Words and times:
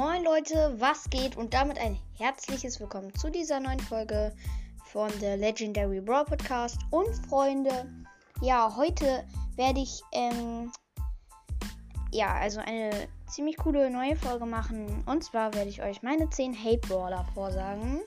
Moin 0.00 0.24
Leute, 0.24 0.74
was 0.78 1.10
geht? 1.10 1.36
Und 1.36 1.52
damit 1.52 1.78
ein 1.78 1.94
herzliches 2.16 2.80
Willkommen 2.80 3.14
zu 3.16 3.28
dieser 3.28 3.60
neuen 3.60 3.80
Folge 3.80 4.34
von 4.86 5.10
der 5.20 5.36
Legendary 5.36 6.00
Brawl 6.00 6.24
Podcast. 6.24 6.78
Und 6.88 7.14
Freunde, 7.28 7.86
ja, 8.40 8.74
heute 8.74 9.28
werde 9.56 9.80
ich, 9.80 10.00
ähm, 10.12 10.72
ja, 12.12 12.32
also 12.32 12.60
eine 12.60 13.08
ziemlich 13.28 13.58
coole 13.58 13.90
neue 13.90 14.16
Folge 14.16 14.46
machen. 14.46 15.04
Und 15.04 15.22
zwar 15.22 15.52
werde 15.52 15.68
ich 15.68 15.82
euch 15.82 16.02
meine 16.02 16.30
10 16.30 16.54
Hate 16.54 16.88
Brawler 16.88 17.26
vorsagen. 17.34 18.00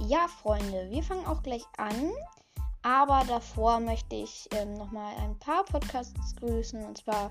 Ja, 0.00 0.28
Freunde, 0.42 0.90
wir 0.90 1.02
fangen 1.02 1.24
auch 1.24 1.42
gleich 1.42 1.64
an. 1.78 2.12
Aber 2.82 3.24
davor 3.26 3.80
möchte 3.80 4.16
ich 4.16 4.50
ähm, 4.50 4.74
nochmal 4.74 5.14
ein 5.16 5.38
paar 5.38 5.64
Podcasts 5.64 6.36
grüßen. 6.36 6.84
Und 6.84 6.98
zwar 6.98 7.30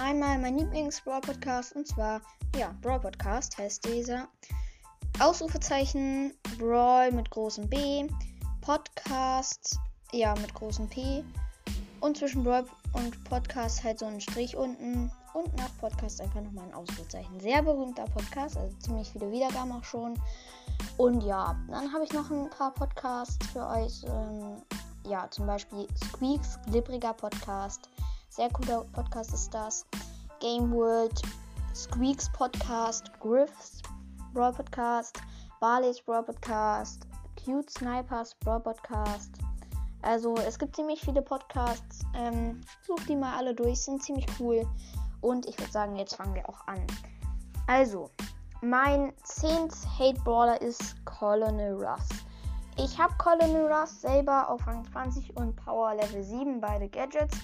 einmal 0.00 0.38
mein 0.38 0.58
Lieblings-Brawl-Podcast 0.58 1.74
und 1.74 1.86
zwar, 1.86 2.20
ja, 2.56 2.74
Brawl-Podcast 2.82 3.56
heißt 3.58 3.84
dieser. 3.86 4.28
Ausrufezeichen 5.18 6.34
Brawl 6.58 7.12
mit 7.12 7.30
großem 7.30 7.68
B, 7.68 8.06
Podcast, 8.60 9.78
ja, 10.12 10.34
mit 10.34 10.52
großem 10.54 10.88
P 10.88 11.24
und 12.00 12.16
zwischen 12.16 12.44
Brawl 12.44 12.66
und 12.92 13.24
Podcast 13.24 13.82
halt 13.84 13.98
so 13.98 14.06
ein 14.06 14.20
Strich 14.20 14.56
unten 14.56 15.10
und 15.34 15.56
nach 15.56 15.74
Podcast 15.78 16.20
einfach 16.20 16.42
nochmal 16.42 16.66
ein 16.66 16.74
Ausrufezeichen. 16.74 17.40
Sehr 17.40 17.62
berühmter 17.62 18.04
Podcast, 18.04 18.56
also 18.56 18.76
ziemlich 18.78 19.10
viele 19.10 19.30
Wiedergaben 19.30 19.72
auch 19.72 19.84
schon. 19.84 20.20
Und 20.98 21.22
ja, 21.22 21.56
dann 21.68 21.92
habe 21.92 22.04
ich 22.04 22.12
noch 22.12 22.30
ein 22.30 22.50
paar 22.50 22.72
Podcasts 22.74 23.38
für 23.52 23.66
euch. 23.66 24.04
Ähm, 24.04 24.62
ja, 25.06 25.30
zum 25.30 25.46
Beispiel 25.46 25.86
Squeaks, 26.04 26.58
glibbriger 26.66 27.14
Podcast. 27.14 27.88
Sehr 28.36 28.50
cooler 28.50 28.84
Podcast 28.92 29.32
ist 29.32 29.54
das. 29.54 29.86
Game 30.40 30.70
World, 30.70 31.22
Squeaks 31.74 32.30
Podcast, 32.32 33.10
Griffs 33.18 33.80
Brawl 34.34 34.52
Podcast, 34.52 35.18
Barley's 35.58 36.02
Brawl 36.02 36.22
Podcast, 36.22 37.06
Cute 37.42 37.70
Snipers 37.70 38.34
Brawl 38.40 38.60
Podcast. 38.60 39.30
Also 40.02 40.34
es 40.34 40.58
gibt 40.58 40.76
ziemlich 40.76 41.00
viele 41.00 41.22
Podcasts. 41.22 42.02
Ähm, 42.14 42.60
sucht 42.86 43.08
die 43.08 43.16
mal 43.16 43.38
alle 43.38 43.54
durch, 43.54 43.80
sind 43.80 44.02
ziemlich 44.02 44.26
cool. 44.38 44.68
Und 45.22 45.46
ich 45.46 45.58
würde 45.58 45.72
sagen, 45.72 45.96
jetzt 45.96 46.16
fangen 46.16 46.34
wir 46.34 46.46
auch 46.46 46.60
an. 46.66 46.86
Also, 47.68 48.10
mein 48.60 49.14
10. 49.22 49.70
Hate 49.98 50.20
Brawler 50.24 50.60
ist 50.60 50.94
Colonel 51.06 51.82
Russ. 51.82 52.08
Ich 52.76 52.98
habe 52.98 53.14
Colonel 53.16 53.72
Russ 53.72 54.02
selber 54.02 54.50
auf 54.50 54.66
Rang 54.66 54.84
20 54.92 55.34
und 55.38 55.56
Power 55.56 55.94
Level 55.94 56.22
7, 56.22 56.60
beide 56.60 56.86
Gadgets. 56.90 57.38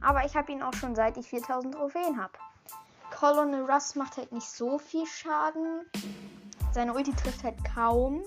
Aber 0.00 0.24
ich 0.24 0.36
habe 0.36 0.52
ihn 0.52 0.62
auch 0.62 0.74
schon 0.74 0.94
seit 0.94 1.16
ich 1.16 1.28
4000 1.28 1.74
Trophäen 1.74 2.20
habe. 2.20 2.32
Colonel 3.10 3.64
Russ 3.64 3.94
macht 3.94 4.16
halt 4.16 4.32
nicht 4.32 4.48
so 4.48 4.78
viel 4.78 5.06
Schaden. 5.06 5.82
Seine 6.72 6.92
Ulti 6.94 7.12
trifft 7.12 7.44
halt 7.44 7.56
kaum. 7.64 8.22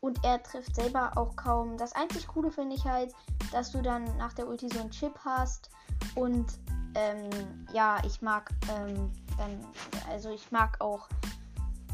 Und 0.00 0.24
er 0.24 0.42
trifft 0.42 0.74
selber 0.74 1.12
auch 1.16 1.36
kaum. 1.36 1.76
Das 1.76 1.92
einzig 1.92 2.26
Coole 2.26 2.50
finde 2.50 2.74
ich 2.74 2.84
halt, 2.84 3.14
dass 3.52 3.70
du 3.70 3.82
dann 3.82 4.04
nach 4.16 4.32
der 4.32 4.48
Ulti 4.48 4.68
so 4.68 4.80
einen 4.80 4.90
Chip 4.90 5.18
hast. 5.24 5.70
Und 6.14 6.58
ähm, 6.94 7.28
ja, 7.72 7.98
ich 8.04 8.22
mag 8.22 8.50
ähm, 8.74 9.12
dann, 9.36 9.64
also 10.08 10.30
ich 10.30 10.50
mag 10.50 10.80
auch, 10.80 11.08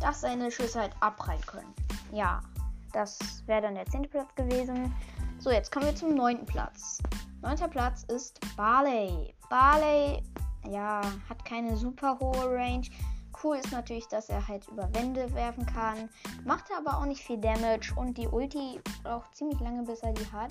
dass 0.00 0.20
seine 0.20 0.50
Schüsse 0.50 0.80
halt 0.80 0.92
abprallen 1.00 1.40
können. 1.42 1.74
Ja, 2.12 2.40
das 2.92 3.18
wäre 3.46 3.62
dann 3.62 3.74
der 3.74 3.86
zehnte 3.86 4.08
Platz 4.08 4.34
gewesen. 4.34 4.94
So, 5.38 5.50
jetzt 5.50 5.70
kommen 5.70 5.86
wir 5.86 5.94
zum 5.94 6.14
neunten 6.14 6.46
Platz. 6.46 6.98
Neunter 7.46 7.68
Platz 7.68 8.02
ist 8.08 8.40
Barley. 8.56 9.32
Barley, 9.48 10.20
ja, 10.68 11.00
hat 11.28 11.44
keine 11.44 11.76
super 11.76 12.18
hohe 12.18 12.44
Range. 12.44 12.84
Cool 13.40 13.58
ist 13.58 13.70
natürlich, 13.70 14.08
dass 14.08 14.28
er 14.28 14.48
halt 14.48 14.66
über 14.66 14.92
Wände 14.92 15.32
werfen 15.32 15.64
kann. 15.64 16.10
Macht 16.44 16.64
aber 16.76 16.98
auch 16.98 17.04
nicht 17.04 17.22
viel 17.22 17.38
Damage 17.38 17.94
und 17.94 18.18
die 18.18 18.26
Ulti 18.26 18.80
braucht 19.04 19.36
ziemlich 19.36 19.60
lange, 19.60 19.84
bis 19.84 20.00
er 20.00 20.12
die 20.12 20.26
hat. 20.32 20.50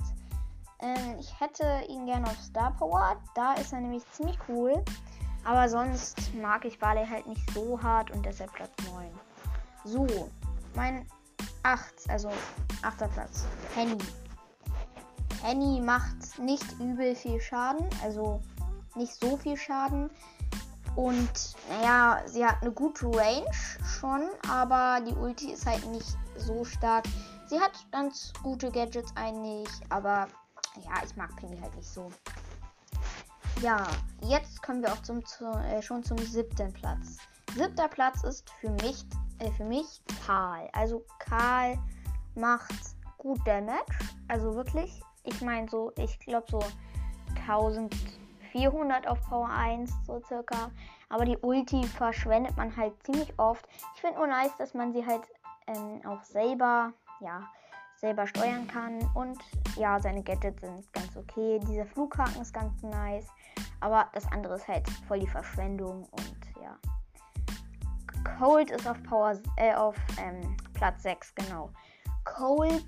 Ähm, 0.79 1.17
ich 1.19 1.37
hätte 1.37 1.65
ihn 1.89 2.05
gerne 2.05 2.27
auf 2.27 2.39
Star 2.39 2.71
Power. 2.77 3.17
Da 3.35 3.55
ist 3.55 3.73
er 3.73 3.81
nämlich 3.81 4.09
ziemlich 4.11 4.37
cool. 4.47 4.81
Aber 5.43 5.67
sonst 5.67 6.33
mag 6.35 6.63
ich 6.63 6.79
Barley 6.79 7.05
halt 7.05 7.27
nicht 7.27 7.51
so 7.51 7.77
hart 7.83 8.09
und 8.11 8.25
deshalb 8.25 8.53
Platz 8.53 8.71
9. 8.89 9.09
So, 9.83 10.29
mein 10.75 11.05
8, 11.63 11.93
also 12.07 12.31
8. 12.83 13.11
Platz. 13.13 13.45
Henny. 13.75 13.97
Annie 15.45 15.79
macht 15.79 16.39
nicht 16.39 16.65
übel 16.79 17.15
viel 17.15 17.39
Schaden, 17.39 17.87
also 18.03 18.41
nicht 18.95 19.13
so 19.13 19.37
viel 19.37 19.55
Schaden. 19.55 20.09
Und 20.95 21.55
naja, 21.69 22.21
sie 22.25 22.43
hat 22.43 22.61
eine 22.61 22.71
gute 22.71 23.05
Range 23.07 23.45
schon, 23.83 24.29
aber 24.49 25.01
die 25.05 25.13
Ulti 25.13 25.51
ist 25.51 25.65
halt 25.65 25.85
nicht 25.91 26.17
so 26.37 26.63
stark. 26.65 27.05
Sie 27.47 27.59
hat 27.59 27.73
ganz 27.91 28.33
gute 28.41 28.71
Gadgets 28.71 29.11
eigentlich, 29.15 29.69
aber 29.89 30.27
ja, 30.83 31.03
ich 31.05 31.15
mag 31.15 31.35
Penny 31.35 31.59
halt 31.59 31.75
nicht 31.75 31.89
so. 31.89 32.11
Ja, 33.61 33.85
jetzt 34.21 34.63
kommen 34.63 34.81
wir 34.81 34.91
auch 34.91 35.01
zum, 35.03 35.23
zu, 35.25 35.45
äh, 35.45 35.81
schon 35.81 36.03
zum 36.03 36.17
siebten 36.17 36.73
Platz. 36.73 37.17
Siebter 37.55 37.87
Platz 37.87 38.23
ist 38.23 38.49
für 38.61 38.71
mich, 38.71 39.05
äh, 39.39 39.51
für 39.51 39.65
mich 39.65 40.01
Karl. 40.25 40.69
Also 40.73 41.05
Karl 41.19 41.77
macht 42.35 42.73
gut 43.17 43.39
Damage, 43.45 43.85
also 44.27 44.55
wirklich 44.55 45.01
ich 45.25 45.41
meine 45.41 45.69
so, 45.69 45.91
ich 45.97 46.19
glaube 46.19 46.45
so 46.49 46.59
1400 47.47 49.07
auf 49.07 49.21
Power 49.29 49.49
1 49.49 49.91
so 50.05 50.21
circa. 50.27 50.71
Aber 51.09 51.25
die 51.25 51.37
Ulti 51.37 51.83
verschwendet 51.83 52.57
man 52.57 52.75
halt 52.75 52.93
ziemlich 53.03 53.37
oft. 53.37 53.67
Ich 53.95 54.01
finde 54.01 54.17
nur 54.17 54.27
nice, 54.27 54.55
dass 54.57 54.73
man 54.73 54.93
sie 54.93 55.05
halt 55.05 55.21
ähm, 55.67 56.01
auch 56.05 56.23
selber, 56.23 56.93
ja, 57.19 57.43
selber 57.97 58.27
steuern 58.27 58.67
kann. 58.67 58.99
Und 59.13 59.37
ja, 59.75 59.99
seine 59.99 60.23
Gadgets 60.23 60.61
sind 60.61 60.93
ganz 60.93 61.15
okay. 61.15 61.59
Dieser 61.67 61.85
Flughaken 61.85 62.41
ist 62.41 62.53
ganz 62.53 62.81
nice. 62.83 63.27
Aber 63.79 64.07
das 64.13 64.29
andere 64.31 64.55
ist 64.55 64.67
halt 64.67 64.89
voll 65.07 65.19
die 65.19 65.27
Verschwendung 65.27 66.07
und 66.11 66.37
ja. 66.61 66.77
Cold 68.39 68.71
ist 68.71 68.87
auf 68.87 69.01
Power 69.03 69.39
äh, 69.57 69.73
auf 69.75 69.95
ähm, 70.19 70.57
Platz 70.73 71.03
6, 71.03 71.35
genau. 71.35 71.69
Cold, 72.23 72.83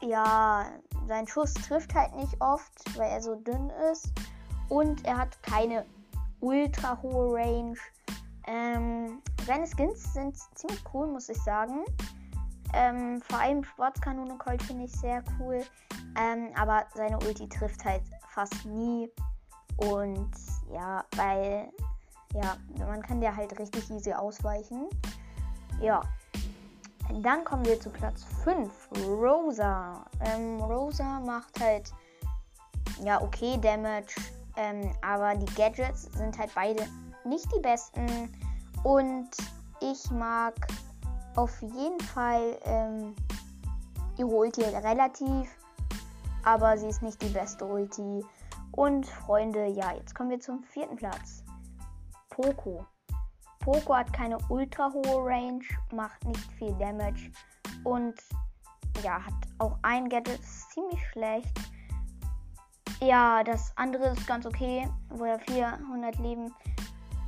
ja, 0.00 0.66
sein 1.06 1.26
Schuss 1.26 1.54
trifft 1.54 1.94
halt 1.94 2.14
nicht 2.16 2.40
oft, 2.40 2.98
weil 2.98 3.10
er 3.10 3.22
so 3.22 3.34
dünn 3.34 3.70
ist. 3.90 4.12
Und 4.68 5.04
er 5.04 5.18
hat 5.18 5.42
keine 5.42 5.84
ultra 6.40 7.00
hohe 7.02 7.34
Range. 7.34 7.76
Ähm, 8.46 9.20
seine 9.46 9.66
Skins 9.66 10.12
sind 10.14 10.36
ziemlich 10.54 10.82
cool, 10.94 11.06
muss 11.08 11.28
ich 11.28 11.38
sagen. 11.42 11.84
Ähm, 12.72 13.20
vor 13.22 13.40
allem 13.40 13.64
Sportskanone 13.64 14.38
Colt 14.38 14.62
finde 14.62 14.84
ich 14.84 14.92
sehr 14.92 15.22
cool. 15.38 15.62
Ähm, 16.18 16.50
aber 16.56 16.86
seine 16.94 17.18
Ulti 17.18 17.48
trifft 17.48 17.84
halt 17.84 18.02
fast 18.28 18.64
nie. 18.64 19.10
Und 19.76 20.30
ja, 20.72 21.04
weil, 21.16 21.70
ja, 22.34 22.56
man 22.78 23.02
kann 23.02 23.20
der 23.20 23.34
halt 23.34 23.58
richtig 23.58 23.90
easy 23.90 24.12
ausweichen. 24.12 24.88
Ja, 25.80 26.02
dann 27.14 27.44
kommen 27.44 27.64
wir 27.64 27.80
zu 27.80 27.90
Platz 27.90 28.24
5. 28.44 28.70
Rosa. 29.06 30.04
Ähm, 30.20 30.60
Rosa 30.60 31.20
macht 31.20 31.60
halt 31.60 31.92
ja 33.02 33.20
okay 33.20 33.58
Damage, 33.60 34.14
ähm, 34.56 34.92
aber 35.02 35.34
die 35.34 35.52
Gadgets 35.54 36.02
sind 36.12 36.38
halt 36.38 36.50
beide 36.54 36.86
nicht 37.24 37.46
die 37.54 37.60
besten. 37.60 38.06
Und 38.82 39.30
ich 39.80 40.10
mag 40.10 40.54
auf 41.36 41.60
jeden 41.62 42.00
Fall 42.00 42.58
ähm, 42.64 43.14
ihre 44.16 44.28
Ulti 44.28 44.62
relativ, 44.62 45.48
aber 46.44 46.76
sie 46.78 46.88
ist 46.88 47.02
nicht 47.02 47.20
die 47.22 47.28
beste 47.28 47.64
Ulti. 47.64 48.24
Und 48.72 49.06
Freunde, 49.06 49.66
ja, 49.66 49.92
jetzt 49.94 50.14
kommen 50.14 50.30
wir 50.30 50.40
zum 50.40 50.62
vierten 50.62 50.96
Platz. 50.96 51.42
Poco. 52.30 52.86
Poco 53.60 53.94
hat 53.94 54.12
keine 54.12 54.38
ultra 54.48 54.90
hohe 54.92 55.24
Range, 55.24 55.64
macht 55.92 56.24
nicht 56.24 56.52
viel 56.52 56.72
Damage 56.78 57.30
und 57.84 58.14
ja, 59.02 59.24
hat 59.24 59.34
auch 59.58 59.78
ein 59.82 60.08
Gadget 60.08 60.40
ziemlich 60.44 61.00
schlecht. 61.08 61.60
Ja, 63.02 63.42
das 63.44 63.72
andere 63.76 64.08
ist 64.08 64.26
ganz 64.26 64.44
okay, 64.46 64.88
wo 65.10 65.24
er 65.24 65.38
400 65.40 66.18
Leben 66.18 66.54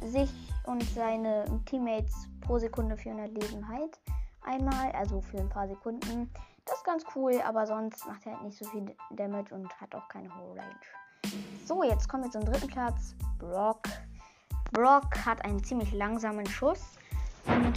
sich 0.04 0.30
und 0.64 0.82
seine 0.82 1.44
Teammates 1.66 2.28
pro 2.40 2.58
Sekunde 2.58 2.96
400 2.96 3.30
Leben 3.30 3.68
heilt. 3.68 3.98
Einmal, 4.44 4.90
also 4.92 5.20
für 5.20 5.38
ein 5.38 5.48
paar 5.48 5.68
Sekunden. 5.68 6.30
Das 6.64 6.76
ist 6.76 6.84
ganz 6.84 7.04
cool, 7.14 7.40
aber 7.46 7.66
sonst 7.66 8.06
macht 8.06 8.26
er 8.26 8.32
halt 8.32 8.44
nicht 8.44 8.58
so 8.58 8.64
viel 8.66 8.94
Damage 9.10 9.54
und 9.54 9.72
hat 9.80 9.94
auch 9.94 10.08
keine 10.08 10.34
hohe 10.34 10.56
Range. 10.56 10.80
So, 11.64 11.82
jetzt 11.82 12.08
kommen 12.08 12.24
wir 12.24 12.30
zum 12.30 12.44
dritten 12.44 12.68
Platz. 12.68 13.14
Brock. 13.38 13.82
Brock 14.72 15.24
hat 15.24 15.44
einen 15.44 15.62
ziemlich 15.62 15.92
langsamen 15.92 16.46
Schuss 16.46 16.80
und 17.46 17.74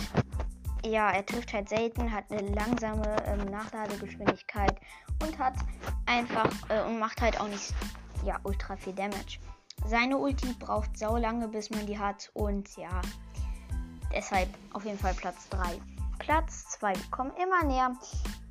ja, 0.86 1.10
er 1.12 1.26
trifft 1.26 1.54
halt 1.54 1.70
selten, 1.70 2.12
hat 2.12 2.26
eine 2.30 2.48
langsame 2.50 3.16
ähm, 3.26 3.46
Nachladegeschwindigkeit 3.46 4.80
und 5.22 5.38
hat 5.40 5.56
einfach 6.06 6.52
äh, 6.70 6.82
und 6.84 7.00
macht 7.00 7.22
halt 7.22 7.40
auch 7.40 7.48
nicht 7.48 7.74
ja 8.24 8.40
ultra 8.44 8.76
viel 8.76 8.94
Damage. 8.94 9.40
Seine 9.86 10.18
Ulti 10.18 10.54
braucht 10.60 10.98
sau 10.98 11.18
lange, 11.18 11.48
bis 11.48 11.70
man 11.70 11.86
die 11.86 12.00
hat 12.00 12.30
und 12.34 12.76
ja, 12.78 13.02
Deshalb 14.16 14.48
auf 14.72 14.86
jeden 14.86 14.98
Fall 14.98 15.14
Platz 15.14 15.50
3. 15.50 15.82
Platz 16.20 16.70
2. 16.80 16.96
Wir 16.96 17.12
kommen 17.12 17.32
immer 17.36 17.64
näher 17.66 17.94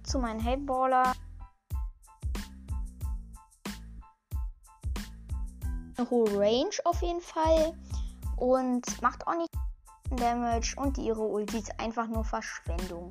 zu 0.03 0.19
meinen 0.19 0.45
Hateballer. 0.45 1.15
Eine 5.97 6.11
hohe 6.11 6.39
Range 6.39 6.77
auf 6.85 7.01
jeden 7.01 7.23
Fall. 7.23 7.73
Und 8.37 9.03
macht 9.03 9.27
auch 9.27 9.37
nicht 9.37 9.51
Damage. 10.11 10.75
Und 10.77 10.99
ihre 10.99 11.23
Ulti 11.23 11.59
ist 11.59 11.81
einfach 11.81 12.07
nur 12.07 12.25
Verschwendung. 12.25 13.11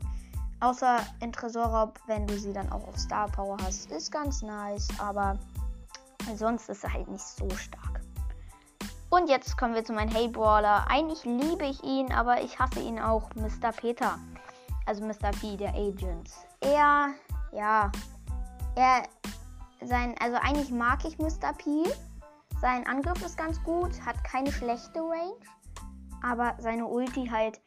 Außer 0.59 0.99
in 1.19 1.33
Tresorraub, 1.33 1.99
wenn 2.07 2.25
du 2.27 2.37
sie 2.37 2.53
dann 2.53 2.71
auch 2.71 2.87
auf 2.87 2.97
Star 2.97 3.27
Power 3.29 3.57
hast, 3.63 3.91
ist 3.91 4.11
ganz 4.11 4.41
nice. 4.41 4.87
Aber 4.99 5.37
sonst 6.35 6.69
ist 6.69 6.81
sie 6.81 6.91
halt 6.91 7.07
nicht 7.09 7.23
so 7.23 7.49
stark. 7.49 8.01
Und 9.09 9.29
jetzt 9.29 9.57
kommen 9.57 9.75
wir 9.75 9.85
zu 9.85 9.93
meinem 9.93 10.13
Hate 10.13 10.29
Brawler. 10.29 10.85
Eigentlich 10.89 11.23
liebe 11.23 11.65
ich 11.65 11.83
ihn, 11.83 12.11
aber 12.11 12.41
ich 12.41 12.57
hasse 12.57 12.79
ihn 12.79 12.99
auch. 12.99 13.29
Mr. 13.35 13.71
Peter. 13.71 14.17
Also 14.85 15.05
Mr. 15.05 15.31
P, 15.39 15.55
der 15.55 15.73
Agent. 15.75 16.31
Er, 16.61 17.09
ja, 17.51 17.91
er, 18.75 19.03
sein, 19.81 20.15
also 20.19 20.37
eigentlich 20.37 20.71
mag 20.71 21.05
ich 21.05 21.19
Mr. 21.19 21.53
P. 21.57 21.83
Sein 22.63 22.87
Angriff 22.87 23.21
ist 23.25 23.37
ganz 23.37 23.61
gut, 23.61 23.91
hat 24.05 24.23
keine 24.23 24.49
schlechte 24.49 25.01
Range. 25.01 25.35
Aber 26.21 26.55
seine 26.59 26.87
Ulti 26.87 27.27
halt, 27.27 27.59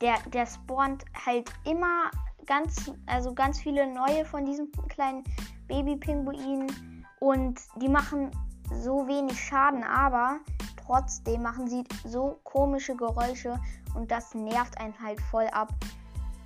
der, 0.00 0.16
der 0.32 0.46
spawnt 0.46 1.04
halt 1.14 1.48
immer 1.64 2.10
ganz, 2.44 2.90
also 3.06 3.34
ganz 3.34 3.60
viele 3.60 3.86
neue 3.86 4.24
von 4.24 4.44
diesen 4.44 4.72
kleinen 4.88 5.22
Baby-Pinguinen. 5.68 7.06
Und 7.20 7.60
die 7.76 7.88
machen 7.88 8.32
so 8.82 9.06
wenig 9.06 9.40
Schaden, 9.40 9.84
aber 9.84 10.40
trotzdem 10.76 11.42
machen 11.42 11.68
sie 11.68 11.84
so 12.04 12.40
komische 12.42 12.96
Geräusche 12.96 13.60
und 13.94 14.10
das 14.10 14.34
nervt 14.34 14.76
einen 14.80 15.00
halt 15.00 15.20
voll 15.20 15.46
ab. 15.52 15.72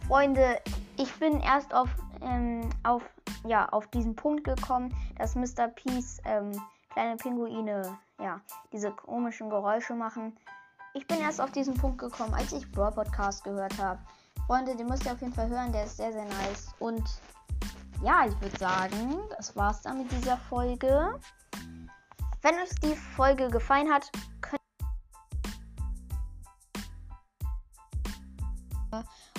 Freunde, 0.07 0.61
ich 0.99 1.11
bin 1.15 1.41
erst 1.41 1.73
auf, 1.73 1.89
ähm, 2.21 2.69
auf, 2.83 3.03
ja, 3.47 3.67
auf 3.71 3.87
diesen 3.87 4.15
Punkt 4.15 4.45
gekommen, 4.45 4.95
dass 5.17 5.35
Mr. 5.35 5.69
Peace 5.69 6.21
ähm, 6.27 6.53
kleine 6.97 7.17
Pinguine, 7.17 7.99
ja, 8.19 8.41
diese 8.73 8.91
komischen 8.91 9.51
Geräusche 9.51 9.95
machen. 9.95 10.35
Ich 10.95 11.07
bin 11.07 11.21
erst 11.21 11.43
auf 11.43 11.51
diesen 11.51 11.75
Punkt 11.75 11.99
gekommen, 11.99 12.33
als 12.33 12.55
ich 12.55 12.73
Brawl 12.73 12.91
Podcast 12.91 13.45
gehört 13.45 13.77
habe. 13.77 14.01
Freunde, 14.47 14.75
den 14.75 14.87
müsst 14.87 15.05
ihr 15.05 15.13
auf 15.13 15.21
jeden 15.21 15.35
Fall 15.35 15.51
hören, 15.51 15.73
der 15.73 15.85
ist 15.85 15.99
sehr, 15.99 16.11
sehr 16.11 16.25
nice. 16.25 16.69
Und 16.79 17.05
ja, 18.03 18.25
ich 18.27 18.41
würde 18.41 18.59
sagen, 18.59 19.15
das 19.37 19.55
war's 19.55 19.83
dann 19.83 19.99
mit 19.99 20.11
dieser 20.11 20.39
Folge. 20.39 21.21
Wenn 22.41 22.55
euch 22.55 22.75
die 22.83 22.97
Folge 23.15 23.51
gefallen 23.51 23.93
hat, 23.93 24.11
könnt 24.41 24.63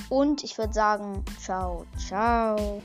und 0.10 0.44
ich 0.44 0.56
würde 0.60 0.74
sagen, 0.74 1.26
ciao, 1.40 1.88
ciao. 1.98 2.84